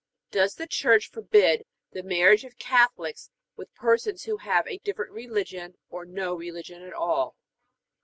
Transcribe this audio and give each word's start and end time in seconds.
Does 0.31 0.55
the 0.55 0.65
Church 0.65 1.11
forbid 1.11 1.63
the 1.91 2.01
marriage 2.01 2.43
of 2.43 2.57
Catholics 2.57 3.29
with 3.55 3.71
persons 3.75 4.23
who 4.23 4.37
have 4.37 4.65
a 4.67 4.79
different 4.79 5.11
religion 5.13 5.75
or 5.91 6.05
no 6.05 6.33
religion 6.33 6.81
at 6.81 6.93
all? 6.93 7.35